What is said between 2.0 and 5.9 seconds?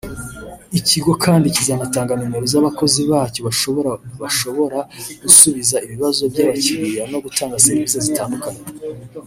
nimero z’abakozi bacyo bashobora bashobora gusubiza